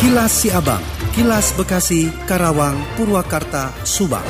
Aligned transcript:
Kilas 0.00 0.32
Siabang, 0.32 0.80
Kilas 1.12 1.52
Bekasi, 1.60 2.08
Karawang, 2.24 2.72
Purwakarta, 2.96 3.68
Subang. 3.84 4.24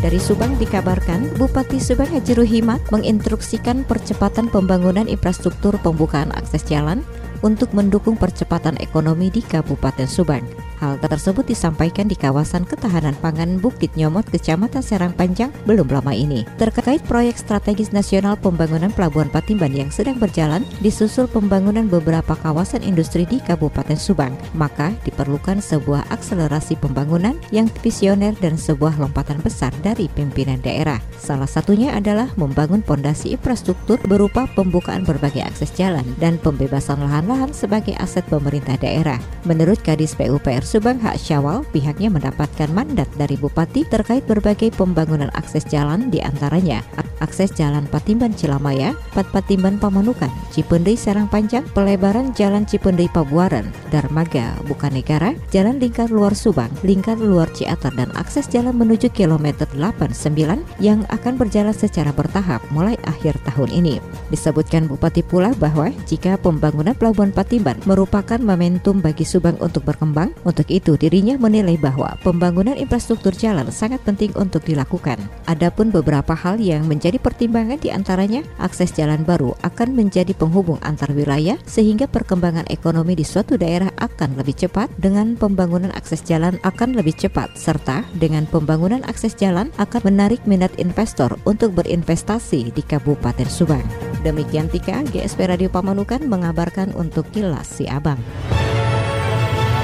Dari 0.00 0.16
Subang 0.16 0.56
dikabarkan, 0.56 1.36
Bupati 1.36 1.76
Subang 1.76 2.08
Haji 2.08 2.32
Ruhimat 2.40 2.80
menginstruksikan 2.88 3.84
percepatan 3.84 4.48
pembangunan 4.48 5.12
infrastruktur 5.12 5.76
pembukaan 5.84 6.32
akses 6.32 6.64
jalan 6.64 7.04
untuk 7.44 7.76
mendukung 7.76 8.16
percepatan 8.16 8.80
ekonomi 8.80 9.28
di 9.28 9.44
Kabupaten 9.44 10.08
Subang. 10.08 10.71
Hal 10.82 10.98
tersebut 10.98 11.46
disampaikan 11.46 12.10
di 12.10 12.18
kawasan 12.18 12.66
ketahanan 12.66 13.14
pangan 13.22 13.62
Bukit 13.62 13.94
Nyomot, 13.94 14.26
Kecamatan 14.26 14.82
Serang 14.82 15.14
Panjang 15.14 15.54
belum 15.62 15.86
lama 15.86 16.10
ini. 16.10 16.42
Terkait 16.58 16.98
proyek 17.06 17.38
strategis 17.38 17.94
nasional 17.94 18.34
pembangunan 18.34 18.90
Pelabuhan 18.90 19.30
Patimban 19.30 19.70
yang 19.70 19.94
sedang 19.94 20.18
berjalan, 20.18 20.66
disusul 20.82 21.30
pembangunan 21.30 21.86
beberapa 21.86 22.34
kawasan 22.34 22.82
industri 22.82 23.22
di 23.30 23.38
Kabupaten 23.38 23.94
Subang, 23.94 24.34
maka 24.58 24.90
diperlukan 25.06 25.62
sebuah 25.62 26.10
akselerasi 26.10 26.74
pembangunan 26.82 27.38
yang 27.54 27.70
visioner 27.78 28.34
dan 28.42 28.58
sebuah 28.58 28.98
lompatan 28.98 29.38
besar 29.38 29.70
dari 29.86 30.10
pimpinan 30.10 30.58
daerah. 30.66 30.98
Salah 31.14 31.46
satunya 31.46 31.94
adalah 31.94 32.26
membangun 32.34 32.82
pondasi 32.82 33.38
infrastruktur 33.38 34.02
berupa 34.10 34.50
pembukaan 34.58 35.06
berbagai 35.06 35.46
akses 35.46 35.70
jalan 35.78 36.02
dan 36.18 36.42
pembebasan 36.42 36.98
lahan-lahan 37.06 37.54
sebagai 37.54 37.94
aset 38.02 38.26
pemerintah 38.26 38.74
daerah. 38.82 39.22
Menurut 39.46 39.78
Kadis 39.86 40.18
PUPR 40.18 40.71
Subang 40.72 40.96
Hak 41.04 41.20
Syawal, 41.20 41.68
pihaknya 41.68 42.08
mendapatkan 42.08 42.72
mandat 42.72 43.04
dari 43.20 43.36
Bupati 43.36 43.84
terkait 43.84 44.24
berbagai 44.24 44.72
pembangunan 44.72 45.28
akses 45.36 45.68
jalan 45.68 46.08
di 46.08 46.24
antaranya 46.24 46.80
akses 47.22 47.54
Jalan 47.54 47.86
Patimban 47.86 48.34
Cilamaya, 48.34 48.98
Pat 49.14 49.30
Patimban 49.30 49.78
Pamanukan, 49.78 50.28
Cipendei 50.50 50.98
Serang 50.98 51.30
Panjang, 51.30 51.62
pelebaran 51.70 52.34
Jalan 52.34 52.66
Cipendei 52.66 53.06
Pabuaran, 53.06 53.70
Darmaga, 53.94 54.58
Bukanegara, 54.66 55.38
Jalan 55.54 55.78
Lingkar 55.78 56.10
Luar 56.10 56.34
Subang, 56.34 56.68
Lingkar 56.82 57.22
Luar 57.22 57.46
Ciater 57.54 57.94
dan 57.94 58.10
akses 58.18 58.50
jalan 58.50 58.74
menuju 58.74 59.14
kilometer 59.14 59.70
89 59.78 60.66
yang 60.82 61.06
akan 61.14 61.38
berjalan 61.38 61.72
secara 61.72 62.10
bertahap 62.10 62.60
mulai 62.74 62.98
akhir 63.06 63.38
tahun 63.46 63.70
ini. 63.70 64.02
Disebutkan 64.34 64.90
Bupati 64.90 65.22
pula 65.22 65.54
bahwa 65.56 65.94
jika 66.10 66.34
pembangunan 66.34 66.98
Pelabuhan 66.98 67.30
Patimban 67.30 67.78
merupakan 67.86 68.42
momentum 68.42 68.98
bagi 68.98 69.22
Subang 69.22 69.54
untuk 69.62 69.86
berkembang, 69.86 70.34
untuk 70.42 70.61
untuk 70.62 70.78
itu, 70.78 70.94
dirinya 70.94 71.34
menilai 71.42 71.74
bahwa 71.74 72.14
pembangunan 72.22 72.78
infrastruktur 72.78 73.34
jalan 73.34 73.66
sangat 73.74 73.98
penting 74.06 74.30
untuk 74.38 74.62
dilakukan. 74.62 75.18
Adapun 75.50 75.90
beberapa 75.90 76.38
hal 76.38 76.62
yang 76.62 76.86
menjadi 76.86 77.18
pertimbangan 77.18 77.82
di 77.82 77.90
antaranya 77.90 78.46
akses 78.62 78.94
jalan 78.94 79.26
baru 79.26 79.58
akan 79.66 79.98
menjadi 79.98 80.30
penghubung 80.38 80.78
antar 80.86 81.10
wilayah 81.10 81.58
sehingga 81.66 82.06
perkembangan 82.06 82.70
ekonomi 82.70 83.18
di 83.18 83.26
suatu 83.26 83.58
daerah 83.58 83.90
akan 83.98 84.38
lebih 84.38 84.54
cepat 84.54 84.86
dengan 85.02 85.34
pembangunan 85.34 85.90
akses 85.98 86.22
jalan 86.22 86.54
akan 86.62 86.94
lebih 86.94 87.18
cepat 87.18 87.50
serta 87.58 88.06
dengan 88.22 88.46
pembangunan 88.46 89.02
akses 89.10 89.34
jalan 89.34 89.74
akan 89.82 90.14
menarik 90.14 90.38
minat 90.46 90.70
investor 90.78 91.34
untuk 91.42 91.74
berinvestasi 91.74 92.70
di 92.70 92.82
Kabupaten 92.86 93.50
Subang. 93.50 93.82
Demikian 94.22 94.70
Tika, 94.70 95.02
GSP 95.10 95.50
Radio 95.50 95.66
Pamanukan 95.74 96.22
mengabarkan 96.22 96.94
untuk 96.94 97.26
Kilas 97.34 97.66
Si 97.66 97.90
Abang. 97.90 98.22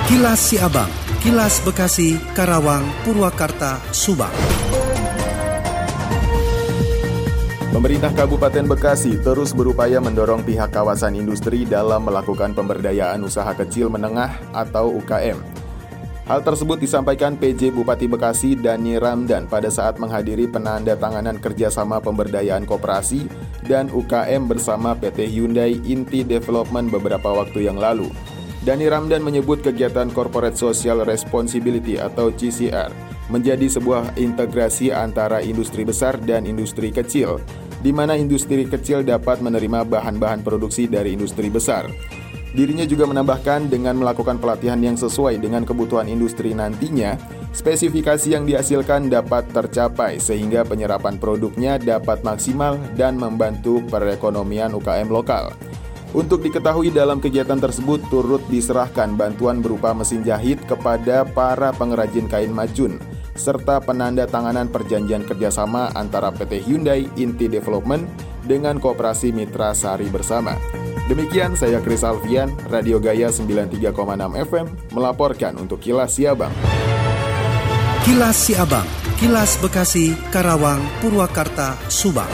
Kilas 0.08 0.40
Siabang, 0.40 0.88
Kilas 1.20 1.60
Bekasi, 1.68 2.16
Karawang, 2.32 2.80
Purwakarta, 3.04 3.76
Subang. 3.92 4.32
Pemerintah 7.76 8.16
Kabupaten 8.16 8.64
Bekasi 8.72 9.20
terus 9.20 9.52
berupaya 9.52 10.00
mendorong 10.00 10.48
pihak 10.48 10.72
kawasan 10.72 11.12
industri 11.12 11.68
dalam 11.68 12.08
melakukan 12.08 12.56
pemberdayaan 12.56 13.20
usaha 13.20 13.52
kecil 13.52 13.92
menengah 13.92 14.32
atau 14.56 14.96
UKM. 14.96 15.44
Hal 16.24 16.40
tersebut 16.40 16.80
disampaikan 16.80 17.36
PJ 17.36 17.68
Bupati 17.76 18.08
Bekasi 18.08 18.56
Dani 18.56 18.96
Ramdan 18.96 19.44
pada 19.44 19.68
saat 19.68 20.00
menghadiri 20.00 20.48
penandatanganan 20.48 21.36
kerjasama 21.36 22.00
pemberdayaan 22.00 22.64
koperasi 22.64 23.28
dan 23.68 23.92
UKM 23.92 24.48
bersama 24.48 24.96
PT 24.96 25.28
Hyundai 25.28 25.76
Inti 25.84 26.24
Development 26.24 26.88
beberapa 26.88 27.28
waktu 27.44 27.68
yang 27.68 27.76
lalu. 27.76 28.08
Dani 28.68 28.84
Ramdan 28.84 29.24
menyebut 29.24 29.64
kegiatan 29.64 30.12
Corporate 30.12 30.52
Social 30.52 31.00
Responsibility 31.00 31.96
atau 31.96 32.28
CCR 32.28 32.92
menjadi 33.32 33.64
sebuah 33.64 34.20
integrasi 34.20 34.92
antara 34.92 35.40
industri 35.40 35.88
besar 35.88 36.20
dan 36.20 36.44
industri 36.44 36.92
kecil, 36.92 37.40
di 37.80 37.96
mana 37.96 38.12
industri 38.12 38.68
kecil 38.68 39.00
dapat 39.00 39.40
menerima 39.40 39.88
bahan-bahan 39.88 40.44
produksi 40.44 40.84
dari 40.84 41.16
industri 41.16 41.48
besar. 41.48 41.88
Dirinya 42.52 42.84
juga 42.84 43.08
menambahkan 43.08 43.72
dengan 43.72 44.04
melakukan 44.04 44.36
pelatihan 44.36 44.84
yang 44.84 45.00
sesuai 45.00 45.40
dengan 45.40 45.64
kebutuhan 45.64 46.04
industri 46.04 46.52
nantinya, 46.52 47.16
spesifikasi 47.56 48.36
yang 48.36 48.44
dihasilkan 48.44 49.08
dapat 49.08 49.48
tercapai 49.48 50.20
sehingga 50.20 50.68
penyerapan 50.68 51.16
produknya 51.16 51.80
dapat 51.80 52.20
maksimal 52.20 52.76
dan 53.00 53.16
membantu 53.16 53.80
perekonomian 53.88 54.76
UKM 54.76 55.08
lokal. 55.08 55.56
Untuk 56.16 56.40
diketahui 56.40 56.88
dalam 56.88 57.20
kegiatan 57.20 57.60
tersebut 57.60 58.00
turut 58.08 58.40
diserahkan 58.48 59.12
bantuan 59.12 59.60
berupa 59.60 59.92
mesin 59.92 60.24
jahit 60.24 60.56
kepada 60.64 61.28
para 61.28 61.68
pengrajin 61.76 62.24
kain 62.24 62.48
majun, 62.48 62.96
serta 63.36 63.76
penanda 63.84 64.24
tanganan 64.24 64.72
perjanjian 64.72 65.28
kerjasama 65.28 65.92
antara 65.92 66.32
PT 66.32 66.64
Hyundai 66.64 67.04
Inti 67.20 67.44
Development 67.52 68.08
dengan 68.48 68.80
Kooperasi 68.80 69.36
Mitra 69.36 69.76
Sari 69.76 70.08
Bersama. 70.08 70.56
Demikian 71.12 71.56
saya 71.56 71.80
Kris 71.84 72.04
Alfian, 72.04 72.52
Radio 72.72 73.00
Gaya 73.00 73.28
93,6 73.28 73.92
FM, 74.48 74.66
melaporkan 74.96 75.56
untuk 75.60 75.80
Kilas 75.80 76.16
Siabang. 76.16 76.52
Kilas 78.08 78.36
Siabang, 78.36 78.88
Kilas 79.20 79.60
Bekasi, 79.60 80.16
Karawang, 80.32 80.80
Purwakarta, 81.00 81.76
Subang. 81.92 82.28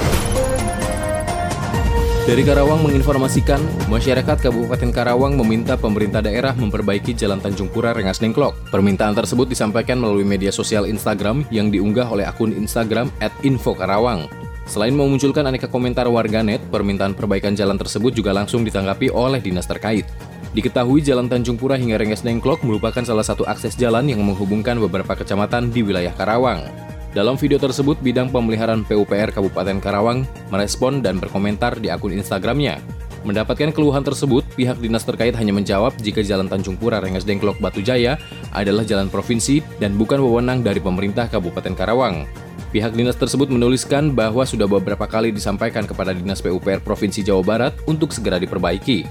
Dari 2.25 2.41
Karawang 2.41 2.81
menginformasikan, 2.81 3.61
masyarakat 3.93 4.49
Kabupaten 4.49 4.89
Karawang 4.89 5.37
meminta 5.37 5.77
pemerintah 5.77 6.25
daerah 6.25 6.57
memperbaiki 6.57 7.13
Jalan 7.13 7.37
Tanjung 7.37 7.69
Pura 7.69 7.93
Rengas 7.93 8.17
Dengklok. 8.17 8.57
Permintaan 8.73 9.13
tersebut 9.13 9.45
disampaikan 9.45 10.01
melalui 10.01 10.25
media 10.25 10.49
sosial 10.49 10.89
Instagram 10.89 11.45
yang 11.53 11.69
diunggah 11.69 12.09
oleh 12.09 12.25
akun 12.25 12.57
Instagram 12.57 13.13
@infokarawang. 13.45 14.25
Selain 14.65 14.97
memunculkan 14.97 15.45
aneka 15.45 15.69
komentar 15.69 16.09
warganet, 16.09 16.65
permintaan 16.73 17.13
perbaikan 17.13 17.53
jalan 17.53 17.77
tersebut 17.77 18.17
juga 18.17 18.33
langsung 18.33 18.65
ditanggapi 18.65 19.13
oleh 19.13 19.45
dinas 19.45 19.69
terkait. 19.69 20.09
Diketahui 20.57 21.05
Jalan 21.05 21.29
Tanjung 21.29 21.61
Pura 21.61 21.77
hingga 21.77 22.01
Rengas 22.01 22.25
Dengklok 22.25 22.65
merupakan 22.65 23.05
salah 23.05 23.27
satu 23.27 23.45
akses 23.45 23.77
jalan 23.77 24.09
yang 24.09 24.25
menghubungkan 24.25 24.81
beberapa 24.81 25.13
kecamatan 25.13 25.69
di 25.69 25.85
wilayah 25.85 26.17
Karawang. 26.17 26.73
Dalam 27.15 27.39
video 27.39 27.63
tersebut, 27.63 27.95
bidang 28.03 28.35
pemeliharaan 28.35 28.83
PUPR 28.83 29.31
Kabupaten 29.31 29.79
Karawang 29.79 30.27
merespon 30.51 30.99
dan 30.99 31.23
berkomentar 31.23 31.79
di 31.79 31.87
akun 31.87 32.11
Instagramnya. 32.11 32.83
Mendapatkan 33.23 33.71
keluhan 33.71 34.03
tersebut, 34.03 34.43
pihak 34.59 34.83
dinas 34.83 35.07
terkait 35.07 35.31
hanya 35.39 35.55
menjawab 35.55 35.95
jika 36.03 36.27
Jalan 36.27 36.51
Tanjung 36.51 36.75
Pura 36.75 36.99
Rengas 36.99 37.23
Dengklok 37.23 37.63
Batu 37.63 37.87
Jaya 37.87 38.19
adalah 38.51 38.83
jalan 38.83 39.07
provinsi 39.07 39.63
dan 39.79 39.95
bukan 39.95 40.19
wewenang 40.19 40.67
dari 40.67 40.83
pemerintah 40.83 41.31
Kabupaten 41.31 41.79
Karawang. 41.79 42.27
Pihak 42.75 42.91
dinas 42.99 43.15
tersebut 43.15 43.47
menuliskan 43.47 44.11
bahwa 44.11 44.43
sudah 44.43 44.67
beberapa 44.67 45.07
kali 45.07 45.31
disampaikan 45.31 45.87
kepada 45.87 46.11
Dinas 46.11 46.43
PUPR 46.43 46.83
Provinsi 46.83 47.23
Jawa 47.23 47.47
Barat 47.47 47.79
untuk 47.87 48.11
segera 48.11 48.43
diperbaiki. 48.43 49.07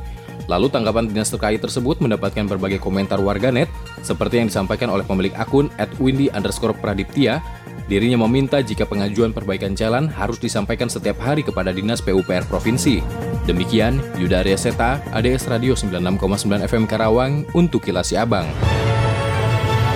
Lalu 0.52 0.68
tanggapan 0.68 1.08
dinas 1.08 1.32
terkait 1.32 1.64
tersebut 1.64 2.04
mendapatkan 2.04 2.44
berbagai 2.48 2.84
komentar 2.84 3.20
warganet, 3.24 3.72
seperti 4.04 4.44
yang 4.44 4.48
disampaikan 4.52 4.92
oleh 4.92 5.08
pemilik 5.08 5.32
akun 5.40 5.72
@windy 6.00 6.28
underscore 6.34 6.76
pradiptia 6.76 7.40
Dirinya 7.84 8.16
meminta 8.24 8.64
jika 8.64 8.88
pengajuan 8.88 9.36
perbaikan 9.36 9.76
jalan 9.76 10.08
harus 10.08 10.40
disampaikan 10.40 10.88
setiap 10.88 11.20
hari 11.20 11.44
kepada 11.44 11.76
Dinas 11.76 12.00
PUPR 12.00 12.48
Provinsi. 12.48 13.04
Demikian, 13.44 14.00
Yuda 14.16 14.40
Arya 14.40 14.56
Seta, 14.56 15.04
ADS 15.12 15.52
Radio 15.52 15.76
96,9 15.76 16.64
FM 16.64 16.88
Karawang 16.88 17.44
untuk 17.52 17.84
Kilas 17.84 18.16
Siabang. 18.16 18.48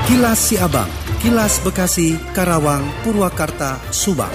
Kilas 0.04 0.40
Siabang, 0.40 0.92
Kilas 1.24 1.64
Bekasi, 1.64 2.20
Karawang, 2.36 2.84
Purwakarta, 3.08 3.80
Subang. 3.92 4.32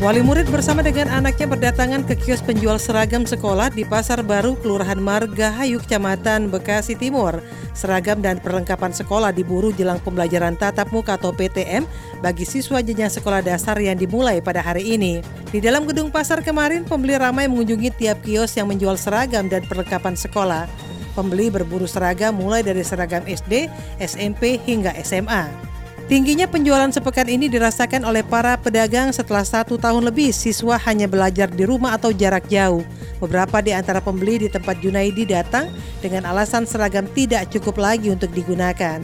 Wali 0.00 0.24
murid 0.24 0.48
bersama 0.48 0.80
dengan 0.80 1.12
anaknya 1.12 1.44
berdatangan 1.44 2.08
ke 2.08 2.16
kios 2.16 2.40
penjual 2.40 2.80
seragam 2.80 3.28
sekolah 3.28 3.68
di 3.68 3.84
Pasar 3.84 4.24
Baru, 4.24 4.56
Kelurahan 4.56 4.96
Margahayu, 4.96 5.76
Kecamatan 5.76 6.48
Bekasi 6.48 6.96
Timur. 6.96 7.44
Seragam 7.76 8.24
dan 8.24 8.40
perlengkapan 8.40 8.96
sekolah 8.96 9.28
diburu 9.28 9.76
jelang 9.76 10.00
pembelajaran 10.00 10.56
tatap 10.56 10.88
muka 10.88 11.20
atau 11.20 11.36
PTM 11.36 11.84
bagi 12.24 12.48
siswa 12.48 12.80
jenjang 12.80 13.12
sekolah 13.12 13.44
dasar 13.44 13.76
yang 13.76 14.00
dimulai 14.00 14.40
pada 14.40 14.64
hari 14.64 14.88
ini. 14.96 15.20
Di 15.52 15.60
dalam 15.60 15.84
gedung 15.84 16.08
pasar 16.08 16.40
kemarin, 16.40 16.88
pembeli 16.88 17.20
ramai 17.20 17.44
mengunjungi 17.52 17.92
tiap 18.00 18.24
kios 18.24 18.56
yang 18.56 18.72
menjual 18.72 18.96
seragam 18.96 19.52
dan 19.52 19.68
perlengkapan 19.68 20.16
sekolah. 20.16 20.64
Pembeli 21.12 21.52
berburu 21.52 21.84
seragam 21.84 22.40
mulai 22.40 22.64
dari 22.64 22.80
seragam 22.80 23.20
SD, 23.28 23.68
SMP, 24.00 24.56
hingga 24.64 24.96
SMA. 25.04 25.69
Tingginya 26.10 26.50
penjualan 26.50 26.90
sepekan 26.90 27.30
ini 27.30 27.46
dirasakan 27.46 28.02
oleh 28.02 28.26
para 28.26 28.58
pedagang 28.58 29.14
setelah 29.14 29.46
satu 29.46 29.78
tahun 29.78 30.10
lebih 30.10 30.34
siswa 30.34 30.74
hanya 30.82 31.06
belajar 31.06 31.46
di 31.46 31.62
rumah 31.62 31.94
atau 31.94 32.10
jarak 32.10 32.50
jauh. 32.50 32.82
Beberapa 33.22 33.62
di 33.62 33.70
antara 33.70 34.02
pembeli 34.02 34.42
di 34.42 34.48
tempat 34.50 34.82
Junaidi 34.82 35.22
datang 35.22 35.70
dengan 36.02 36.26
alasan 36.26 36.66
seragam 36.66 37.06
tidak 37.14 37.46
cukup 37.54 37.78
lagi 37.78 38.10
untuk 38.10 38.26
digunakan. 38.34 38.98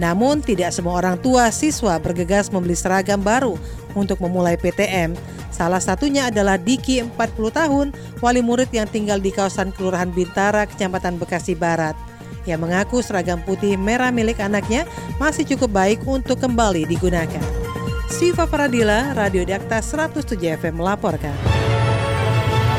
Namun 0.00 0.40
tidak 0.40 0.72
semua 0.72 0.96
orang 0.96 1.20
tua 1.20 1.52
siswa 1.52 2.00
bergegas 2.00 2.48
membeli 2.48 2.80
seragam 2.80 3.20
baru 3.20 3.60
untuk 3.92 4.16
memulai 4.24 4.56
PTM. 4.56 5.12
Salah 5.52 5.84
satunya 5.84 6.32
adalah 6.32 6.56
Diki 6.56 7.04
40 7.04 7.12
tahun, 7.52 7.86
wali 8.24 8.40
murid 8.40 8.72
yang 8.72 8.88
tinggal 8.88 9.20
di 9.20 9.36
kawasan 9.36 9.68
Kelurahan 9.68 10.08
Bintara, 10.08 10.64
Kecamatan 10.64 11.20
Bekasi 11.20 11.52
Barat 11.52 11.92
yang 12.48 12.64
mengaku 12.64 13.04
seragam 13.04 13.44
putih 13.44 13.76
merah 13.76 14.08
milik 14.08 14.40
anaknya 14.40 14.88
masih 15.20 15.44
cukup 15.44 15.68
baik 15.76 16.00
untuk 16.08 16.40
kembali 16.40 16.88
digunakan. 16.88 17.44
Siva 18.08 18.48
Paradila, 18.48 19.12
Radio 19.12 19.44
Dakta 19.44 19.84
107 19.84 20.40
FM 20.56 20.80
melaporkan. 20.80 21.36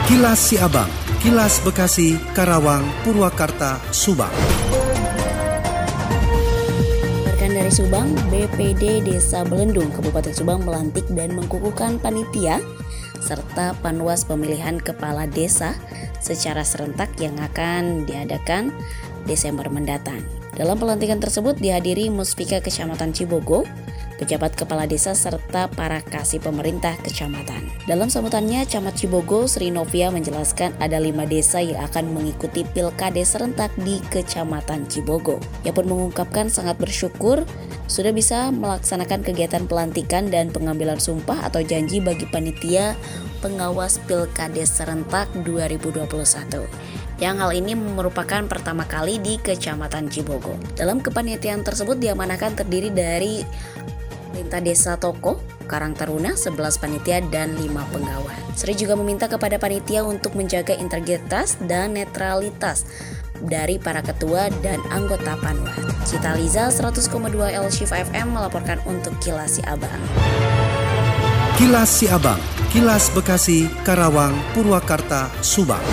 Kilas 0.10 0.42
Siabang, 0.42 0.90
Kilas 1.22 1.62
Bekasi, 1.62 2.18
Karawang, 2.34 2.82
Purwakarta, 3.06 3.78
Subang. 3.94 4.34
Rekan 7.30 7.54
dari 7.54 7.70
Subang, 7.70 8.10
BPD 8.34 9.06
Desa 9.06 9.46
Belendung, 9.46 9.94
Kabupaten 9.94 10.34
Subang 10.34 10.66
melantik 10.66 11.06
dan 11.14 11.38
mengkukuhkan 11.38 12.02
panitia 12.02 12.58
serta 13.22 13.78
panwas 13.86 14.26
pemilihan 14.26 14.82
kepala 14.82 15.30
desa 15.30 15.78
secara 16.20 16.66
serentak 16.66 17.14
yang 17.22 17.38
akan 17.38 18.10
diadakan 18.10 18.74
Desember 19.30 19.70
mendatang. 19.70 20.26
Dalam 20.58 20.82
pelantikan 20.82 21.22
tersebut 21.22 21.62
dihadiri 21.62 22.10
Muspika 22.10 22.60
Kecamatan 22.60 23.14
Cibogo, 23.14 23.64
pejabat 24.20 24.60
kepala 24.60 24.84
desa 24.84 25.16
serta 25.16 25.72
para 25.72 26.04
kasih 26.04 26.44
pemerintah 26.44 27.00
kecamatan. 27.00 27.72
Dalam 27.88 28.12
sambutannya, 28.12 28.68
Camat 28.68 29.00
Cibogo 29.00 29.48
Sri 29.48 29.72
Novia 29.72 30.12
menjelaskan 30.12 30.76
ada 30.84 31.00
lima 31.00 31.24
desa 31.24 31.64
yang 31.64 31.80
akan 31.88 32.12
mengikuti 32.12 32.68
pilkades 32.68 33.40
serentak 33.40 33.72
di 33.80 34.04
Kecamatan 34.12 34.92
Cibogo. 34.92 35.40
Ia 35.64 35.72
pun 35.72 35.88
mengungkapkan 35.88 36.52
sangat 36.52 36.76
bersyukur 36.76 37.48
sudah 37.88 38.12
bisa 38.12 38.52
melaksanakan 38.52 39.24
kegiatan 39.24 39.66
pelantikan 39.66 40.28
dan 40.28 40.52
pengambilan 40.52 41.00
sumpah 41.00 41.48
atau 41.48 41.64
janji 41.64 42.04
bagi 42.04 42.28
panitia 42.28 42.94
pengawas 43.40 43.98
pilkades 44.04 44.76
serentak 44.76 45.32
2021 45.48 46.99
yang 47.20 47.44
hal 47.44 47.52
ini 47.52 47.76
merupakan 47.76 48.48
pertama 48.48 48.88
kali 48.88 49.20
di 49.20 49.36
Kecamatan 49.36 50.08
Cibogo. 50.08 50.56
Dalam 50.80 51.04
kepanitiaan 51.04 51.68
tersebut 51.68 52.00
diamanahkan 52.00 52.56
terdiri 52.56 52.96
dari 52.96 53.44
Perintah 54.32 54.64
Desa 54.64 54.96
Toko, 54.96 55.36
Karang 55.68 55.94
Taruna, 55.94 56.40
11 56.40 56.80
panitia, 56.80 57.20
dan 57.28 57.60
5 57.60 57.92
penggawa. 57.92 58.32
Sri 58.56 58.72
juga 58.74 58.96
meminta 58.96 59.28
kepada 59.28 59.60
panitia 59.60 60.08
untuk 60.08 60.34
menjaga 60.40 60.80
integritas 60.80 61.60
dan 61.68 62.00
netralitas 62.00 62.88
dari 63.44 63.76
para 63.80 64.00
ketua 64.00 64.48
dan 64.64 64.80
anggota 64.88 65.36
Panwas. 65.44 65.76
Cita 66.08 66.40
Liza 66.40 66.72
100,2 66.72 67.12
L 67.36 67.68
Shifa 67.68 68.00
FM 68.08 68.32
melaporkan 68.36 68.80
untuk 68.88 69.12
Kilas 69.20 69.60
Si 69.60 69.62
Abang. 69.68 70.00
Kilas 71.60 71.92
Si 71.92 72.08
Abang, 72.08 72.40
Kilas 72.72 73.12
Bekasi, 73.12 73.68
Karawang, 73.84 74.36
Purwakarta, 74.56 75.28
Subang. 75.44 75.84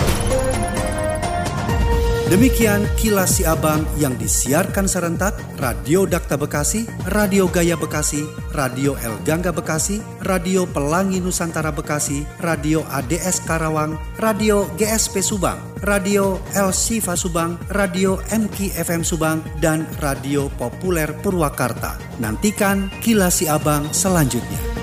Demikian 2.27 2.83
kilas 2.99 3.39
si 3.39 3.47
abang 3.47 3.87
yang 3.95 4.11
disiarkan 4.19 4.83
serentak 4.83 5.31
Radio 5.63 6.03
Dakta 6.03 6.35
Bekasi, 6.35 6.83
Radio 7.07 7.47
Gaya 7.47 7.79
Bekasi, 7.79 8.27
Radio 8.51 8.99
El 8.99 9.15
Gangga 9.23 9.55
Bekasi, 9.55 10.03
Radio 10.27 10.67
Pelangi 10.67 11.23
Nusantara 11.23 11.71
Bekasi, 11.71 12.27
Radio 12.43 12.83
ADS 12.91 13.47
Karawang, 13.47 13.95
Radio 14.19 14.67
GSP 14.75 15.23
Subang, 15.23 15.55
Radio 15.79 16.43
El 16.51 16.75
Sifa 16.75 17.15
Subang, 17.15 17.55
Radio 17.71 18.19
MK 18.27 18.75
FM 18.75 19.07
Subang, 19.07 19.39
dan 19.63 19.87
Radio 20.03 20.51
Populer 20.59 21.15
Purwakarta. 21.23 21.95
Nantikan 22.19 22.91
kilas 22.99 23.39
si 23.39 23.47
abang 23.47 23.87
selanjutnya. 23.95 24.76